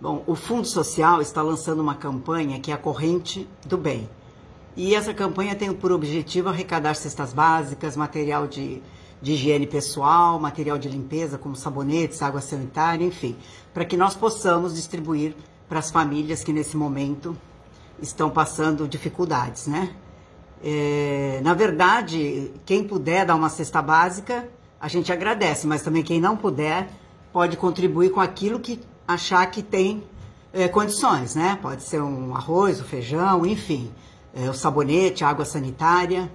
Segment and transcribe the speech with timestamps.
[0.00, 4.08] Bom, o Fundo Social está lançando uma campanha que é a Corrente do Bem.
[4.76, 8.80] E essa campanha tem por objetivo arrecadar cestas básicas, material de,
[9.20, 13.36] de higiene pessoal, material de limpeza, como sabonetes, água sanitária, enfim,
[13.74, 15.34] para que nós possamos distribuir
[15.68, 17.36] para as famílias que nesse momento
[18.00, 19.96] estão passando dificuldades, né?
[20.62, 24.48] É, na verdade, quem puder dar uma cesta básica,
[24.80, 26.88] a gente agradece, mas também quem não puder
[27.32, 30.04] pode contribuir com aquilo que achar que tem
[30.52, 31.58] é, condições, né?
[31.62, 33.90] Pode ser um arroz, um feijão, enfim,
[34.34, 36.30] é, o sabonete, água sanitária.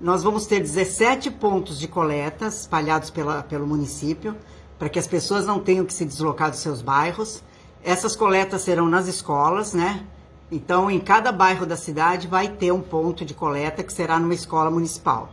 [0.00, 4.36] Nós vamos ter 17 pontos de coleta espalhados pela, pelo município,
[4.78, 7.42] para que as pessoas não tenham que se deslocar dos seus bairros.
[7.82, 10.06] Essas coletas serão nas escolas, né?
[10.50, 14.34] Então, em cada bairro da cidade vai ter um ponto de coleta que será numa
[14.34, 15.30] escola municipal.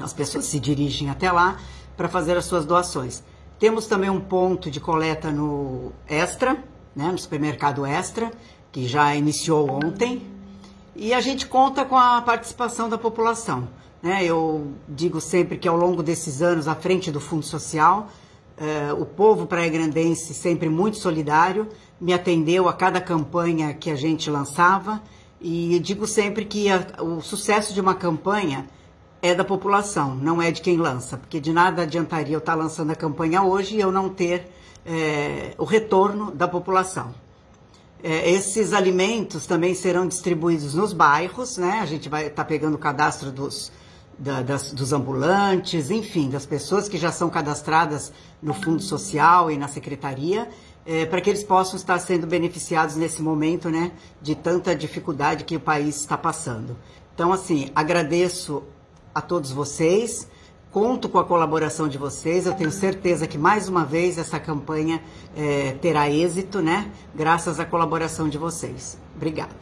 [0.00, 1.58] As pessoas se dirigem até lá
[1.96, 3.24] para fazer as suas doações.
[3.60, 6.56] Temos também um ponto de coleta no Extra,
[6.96, 8.32] né, no supermercado Extra,
[8.72, 10.22] que já iniciou ontem.
[10.96, 13.68] E a gente conta com a participação da população.
[14.02, 14.24] Né?
[14.24, 18.08] Eu digo sempre que ao longo desses anos, à frente do Fundo Social,
[18.56, 21.68] eh, o povo praia-grandense sempre muito solidário,
[22.00, 25.02] me atendeu a cada campanha que a gente lançava.
[25.38, 28.66] E digo sempre que a, o sucesso de uma campanha
[29.22, 32.90] é da população, não é de quem lança, porque de nada adiantaria eu estar lançando
[32.90, 34.50] a campanha hoje e eu não ter
[34.84, 37.14] é, o retorno da população.
[38.02, 41.80] É, esses alimentos também serão distribuídos nos bairros, né?
[41.82, 43.70] A gente vai estar tá pegando o cadastro dos,
[44.18, 48.10] da, das, dos ambulantes, enfim, das pessoas que já são cadastradas
[48.42, 50.48] no Fundo Social e na Secretaria,
[50.86, 53.92] é, para que eles possam estar sendo beneficiados nesse momento, né?
[54.22, 56.78] De tanta dificuldade que o país está passando.
[57.14, 58.62] Então, assim, agradeço
[59.14, 60.28] a todos vocês.
[60.70, 62.46] Conto com a colaboração de vocês.
[62.46, 65.02] Eu tenho certeza que mais uma vez essa campanha
[65.36, 66.90] é, terá êxito, né?
[67.14, 68.96] Graças à colaboração de vocês.
[69.16, 69.60] Obrigada.